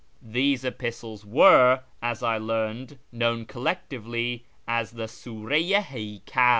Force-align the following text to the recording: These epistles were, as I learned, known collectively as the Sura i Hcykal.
These 0.23 0.65
epistles 0.65 1.23
were, 1.23 1.81
as 2.01 2.23
I 2.23 2.39
learned, 2.39 2.97
known 3.11 3.45
collectively 3.45 4.45
as 4.67 4.93
the 4.93 5.07
Sura 5.07 5.57
i 5.57 5.61
Hcykal. 6.27 6.49